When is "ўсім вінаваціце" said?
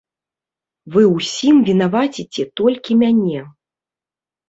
1.17-2.43